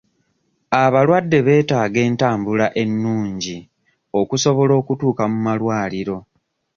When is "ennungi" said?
2.83-3.57